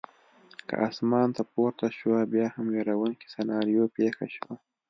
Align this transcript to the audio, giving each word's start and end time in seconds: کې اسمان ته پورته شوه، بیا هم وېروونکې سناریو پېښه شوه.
کې 0.67 0.75
اسمان 0.87 1.27
ته 1.37 1.41
پورته 1.53 1.87
شوه، 1.97 2.19
بیا 2.33 2.45
هم 2.55 2.65
وېروونکې 2.73 3.27
سناریو 3.35 3.85
پېښه 3.97 4.25
شوه. 4.35 4.53